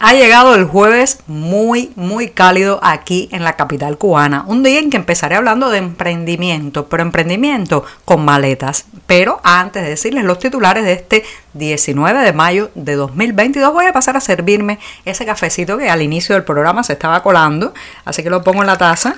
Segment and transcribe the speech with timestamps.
[0.00, 4.44] Ha llegado el jueves muy, muy cálido aquí en la capital cubana.
[4.46, 8.84] Un día en que empezaré hablando de emprendimiento, pero emprendimiento con maletas.
[9.08, 13.92] Pero antes de decirles los titulares de este 19 de mayo de 2022, voy a
[13.92, 17.74] pasar a servirme ese cafecito que al inicio del programa se estaba colando.
[18.04, 19.16] Así que lo pongo en la taza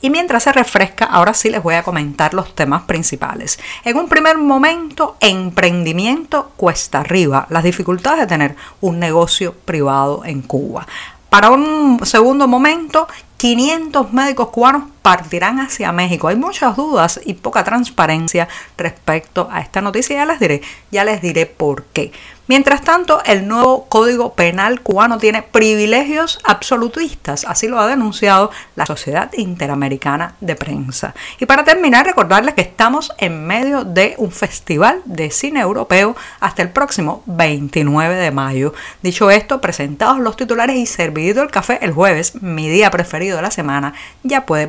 [0.00, 3.58] y mientras se refresca, ahora sí les voy a comentar los temas principales.
[3.84, 10.42] En un primer momento, emprendimiento cuesta arriba, las dificultades de tener un negocio privado en
[10.42, 10.86] Cuba.
[11.30, 16.28] Para un segundo momento, 500 médicos cubanos partirán hacia México.
[16.28, 20.16] Hay muchas dudas y poca transparencia respecto a esta noticia.
[20.16, 22.12] Ya les diré, ya les diré por qué.
[22.48, 28.86] Mientras tanto, el nuevo Código Penal cubano tiene privilegios absolutistas, así lo ha denunciado la
[28.86, 31.14] Sociedad Interamericana de Prensa.
[31.38, 36.62] Y para terminar, recordarles que estamos en medio de un festival de cine europeo hasta
[36.62, 38.72] el próximo 29 de mayo.
[39.02, 43.42] Dicho esto, presentados los titulares y servido el café el jueves, mi día preferido de
[43.42, 44.68] la semana, ya puede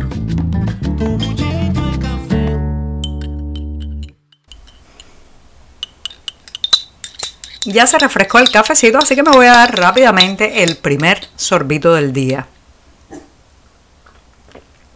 [7.71, 11.93] Ya se refrescó el cafecito, así que me voy a dar rápidamente el primer sorbito
[11.93, 12.47] del día.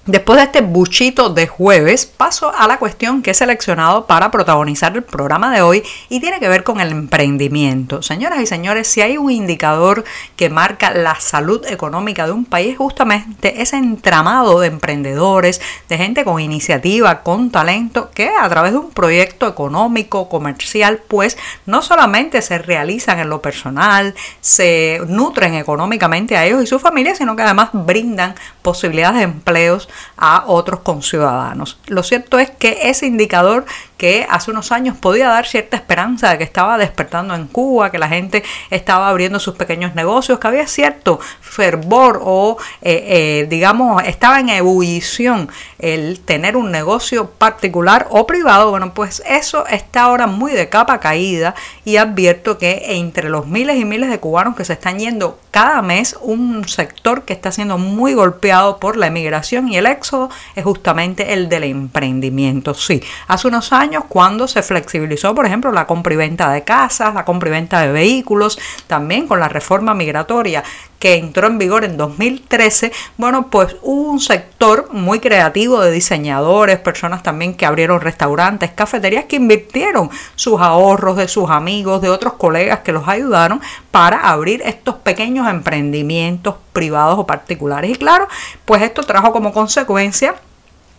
[0.08, 4.96] Después de este buchito de jueves, paso a la cuestión que he seleccionado para protagonizar
[4.96, 8.04] el programa de hoy y tiene que ver con el emprendimiento.
[8.04, 10.04] Señoras y señores, si hay un indicador
[10.36, 15.60] que marca la salud económica de un país, justamente ese entramado de emprendedores,
[15.90, 21.36] de gente con iniciativa, con talento, que a través de un proyecto económico, comercial, pues
[21.66, 27.16] no solamente se realizan en lo personal, se nutren económicamente a ellos y su familia,
[27.16, 31.78] sino que además brindan posibilidades de empleos a otros conciudadanos.
[31.88, 33.66] Lo cierto es que ese indicador
[33.98, 37.98] que hace unos años podía dar cierta esperanza de que estaba despertando en Cuba, que
[37.98, 44.04] la gente estaba abriendo sus pequeños negocios, que había cierto fervor o, eh, eh, digamos,
[44.04, 48.72] estaba en ebullición el tener un negocio particular o privado.
[48.72, 53.78] Bueno, pues eso está ahora muy de capa caída y advierto que entre los miles
[53.78, 57.78] y miles de cubanos que se están yendo cada mes, un sector que está siendo
[57.78, 62.74] muy golpeado por la emigración y el éxodo es justamente el del emprendimiento.
[62.74, 67.14] Sí, hace unos años cuando se flexibilizó, por ejemplo, la compra y venta de casas,
[67.14, 68.58] la compra y venta de vehículos,
[68.88, 70.64] también con la reforma migratoria
[71.00, 76.80] que entró en vigor en 2013, bueno, pues hubo un sector muy creativo de diseñadores,
[76.80, 82.34] personas también que abrieron restaurantes, cafeterías que invirtieron sus ahorros de sus amigos, de otros
[82.34, 87.92] colegas que los ayudaron para abrir estos pequeños emprendimientos privados o particulares.
[87.92, 88.28] Y claro,
[88.66, 90.36] pues esto trajo como consecuencia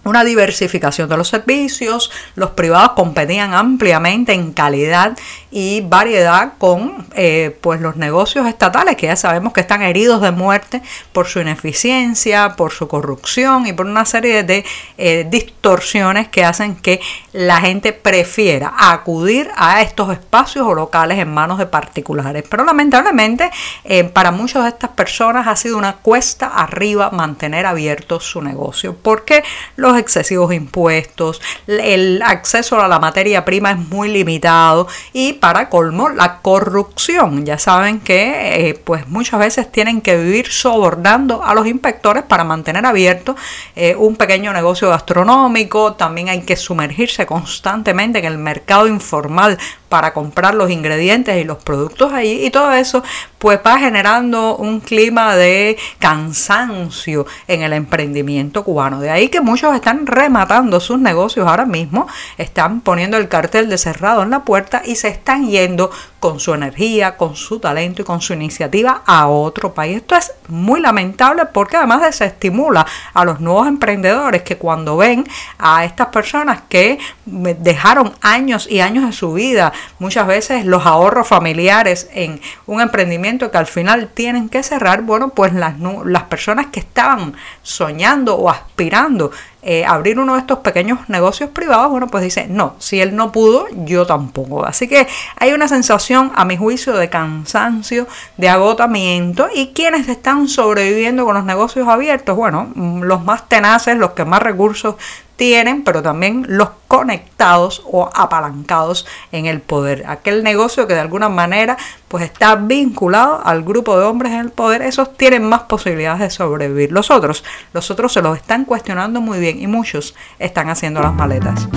[0.06, 5.16] una diversificación de los servicios, los privados competían ampliamente en calidad
[5.50, 10.30] y variedad con eh, pues los negocios estatales que ya sabemos que están heridos de
[10.30, 14.64] muerte por su ineficiencia, por su corrupción y por una serie de
[14.98, 17.00] eh, distorsiones que hacen que
[17.36, 22.44] la gente prefiera acudir a estos espacios o locales en manos de particulares.
[22.48, 23.50] Pero lamentablemente
[23.84, 28.96] eh, para muchas de estas personas ha sido una cuesta arriba mantener abierto su negocio
[29.02, 29.44] porque
[29.76, 36.08] los excesivos impuestos, el acceso a la materia prima es muy limitado y para colmo
[36.08, 37.44] la corrupción.
[37.44, 42.44] Ya saben que eh, pues muchas veces tienen que vivir sobornando a los inspectores para
[42.44, 43.36] mantener abierto
[43.74, 49.58] eh, un pequeño negocio gastronómico, también hay que sumergirse constantemente en el mercado informal
[49.88, 53.02] para comprar los ingredientes y los productos ahí y todo eso
[53.38, 59.00] pues va generando un clima de cansancio en el emprendimiento cubano.
[59.00, 63.78] De ahí que muchos están rematando sus negocios ahora mismo, están poniendo el cartel de
[63.78, 68.04] cerrado en la puerta y se están yendo con su energía, con su talento y
[68.04, 69.98] con su iniciativa a otro país.
[69.98, 75.24] Esto es muy lamentable porque además desestimula a los nuevos emprendedores que cuando ven
[75.58, 81.28] a estas personas que dejaron años y años de su vida muchas veces los ahorros
[81.28, 85.74] familiares en un emprendimiento que al final tienen que cerrar, bueno, pues las,
[86.04, 89.30] las personas que estaban soñando o aspirando
[89.68, 93.32] eh, abrir uno de estos pequeños negocios privados, bueno, pues dice, no, si él no
[93.32, 94.64] pudo, yo tampoco.
[94.64, 100.46] Así que hay una sensación, a mi juicio, de cansancio, de agotamiento y quienes están
[100.46, 104.94] sobreviviendo con los negocios abiertos, bueno, mm, los más tenaces, los que más recursos
[105.36, 110.04] tienen, pero también los conectados o apalancados en el poder.
[110.06, 111.76] Aquel negocio que de alguna manera
[112.08, 116.30] pues está vinculado al grupo de hombres en el poder, esos tienen más posibilidades de
[116.30, 116.92] sobrevivir.
[116.92, 121.14] Los otros, los otros se los están cuestionando muy bien y muchos están haciendo las
[121.14, 121.68] maletas.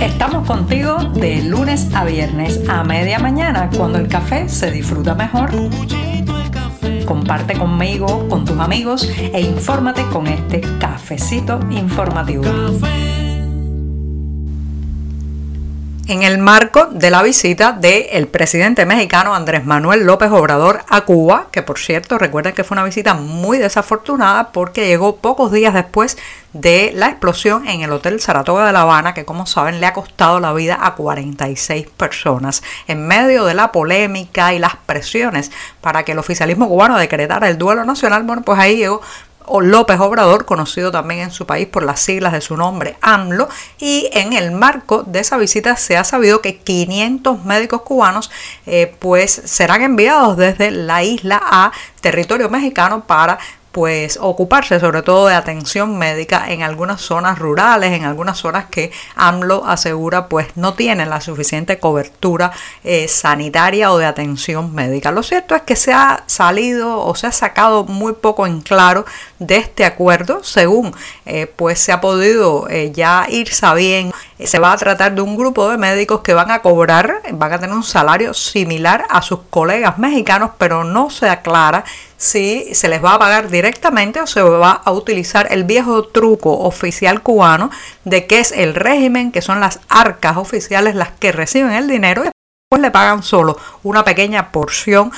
[0.00, 5.50] Estamos contigo de lunes a viernes a media mañana, cuando el café se disfruta mejor.
[7.06, 12.44] Comparte conmigo, con tus amigos e infórmate con este cafecito informativo.
[16.08, 21.48] En el marco de la visita del presidente mexicano Andrés Manuel López Obrador a Cuba,
[21.50, 26.16] que por cierto recuerden que fue una visita muy desafortunada porque llegó pocos días después
[26.52, 29.92] de la explosión en el Hotel Saratoga de La Habana, que como saben le ha
[29.92, 32.62] costado la vida a 46 personas.
[32.86, 35.50] En medio de la polémica y las presiones
[35.80, 39.02] para que el oficialismo cubano decretara el duelo nacional, bueno, pues ahí llegó
[39.60, 43.48] López Obrador, conocido también en su país por las siglas de su nombre, AMLO,
[43.78, 48.30] y en el marco de esa visita se ha sabido que 500 médicos cubanos
[48.66, 53.38] eh, pues serán enviados desde la isla a territorio mexicano para
[53.76, 58.90] pues ocuparse sobre todo de atención médica en algunas zonas rurales, en algunas zonas que
[59.16, 62.52] AMLO asegura pues no tienen la suficiente cobertura
[62.84, 65.10] eh, sanitaria o de atención médica.
[65.10, 69.04] Lo cierto es que se ha salido o se ha sacado muy poco en claro
[69.40, 70.94] de este acuerdo, según
[71.26, 75.36] eh, pues se ha podido eh, ya ir sabiendo se va a tratar de un
[75.36, 79.40] grupo de médicos que van a cobrar, van a tener un salario similar a sus
[79.48, 81.84] colegas mexicanos, pero no se aclara
[82.16, 86.58] si se les va a pagar directamente o se va a utilizar el viejo truco
[86.60, 87.70] oficial cubano
[88.04, 92.24] de que es el régimen, que son las arcas oficiales las que reciben el dinero
[92.68, 95.12] pues le pagan solo una pequeña porción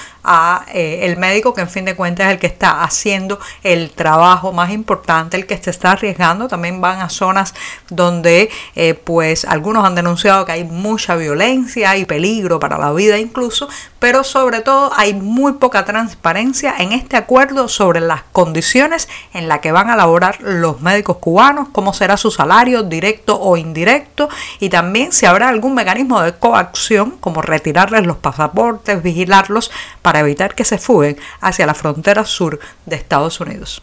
[0.73, 4.53] eh, el médico que en fin de cuentas es el que está haciendo el trabajo
[4.53, 6.49] más importante, el que se está arriesgando.
[6.49, 7.55] También van a zonas
[7.89, 13.19] donde eh, pues algunos han denunciado que hay mucha violencia y peligro para la vida
[13.19, 19.49] incluso, pero sobre todo hay muy poca transparencia en este acuerdo sobre las condiciones en
[19.49, 24.29] las que van a laborar los médicos cubanos, cómo será su salario directo o indirecto
[24.61, 29.71] y también si habrá algún mecanismo de coacción como retirarles los pasaportes, vigilarlos
[30.03, 33.83] para evitar que se fuguen hacia la frontera sur de Estados Unidos.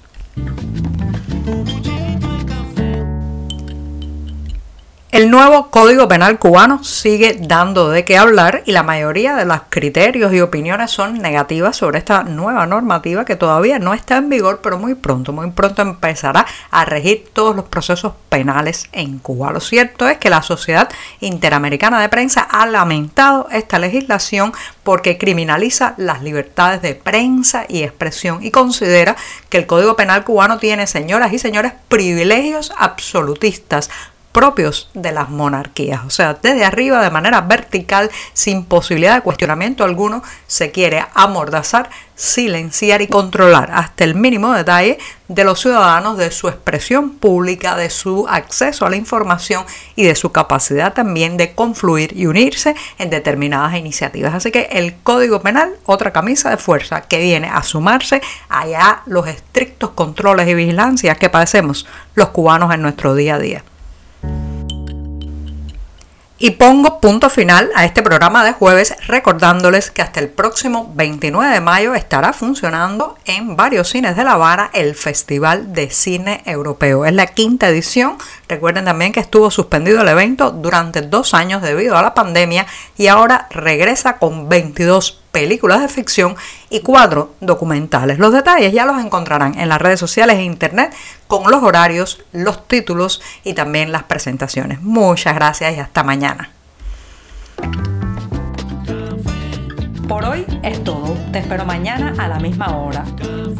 [5.15, 9.61] El nuevo Código Penal cubano sigue dando de qué hablar y la mayoría de los
[9.69, 14.59] criterios y opiniones son negativas sobre esta nueva normativa que todavía no está en vigor,
[14.61, 19.53] pero muy pronto, muy pronto empezará a regir todos los procesos penales en Cuba.
[19.53, 20.89] Lo cierto es que la Sociedad
[21.21, 24.51] Interamericana de Prensa ha lamentado esta legislación
[24.83, 29.15] porque criminaliza las libertades de prensa y expresión y considera
[29.47, 33.89] que el Código Penal cubano tiene, señoras y señores, privilegios absolutistas
[34.35, 36.01] propios de las monarquías.
[36.05, 41.89] O sea, desde arriba, de manera vertical, sin posibilidad de cuestionamiento alguno, se quiere amordazar,
[42.15, 44.97] silenciar y controlar hasta el mínimo detalle
[45.29, 49.63] de los ciudadanos, de su expresión pública, de su acceso a la información
[49.95, 54.33] y de su capacidad también de confluir y unirse en determinadas iniciativas.
[54.33, 59.27] Así que el Código Penal, otra camisa de fuerza que viene a sumarse allá los
[59.27, 63.63] estrictos controles y vigilancias que padecemos los cubanos en nuestro día a día.
[66.37, 71.53] Y pongo punto final a este programa de jueves recordándoles que hasta el próximo 29
[71.53, 77.05] de mayo estará funcionando en varios cines de La Habana el Festival de Cine Europeo.
[77.05, 78.17] Es la quinta edición.
[78.49, 83.07] Recuerden también que estuvo suspendido el evento durante dos años debido a la pandemia y
[83.07, 86.37] ahora regresa con 22 películas de ficción
[86.69, 88.19] y cuatro documentales.
[88.19, 90.95] Los detalles ya los encontrarán en las redes sociales e internet
[91.27, 94.81] con los horarios, los títulos y también las presentaciones.
[94.81, 96.51] Muchas gracias y hasta mañana.
[100.07, 101.17] Por hoy es todo.
[101.33, 103.03] Te espero mañana a la misma hora.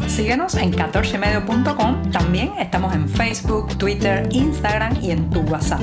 [0.08, 2.10] Síguenos en 14medio.com.
[2.10, 5.82] También estamos en Facebook, Twitter, Instagram y en tu WhatsApp.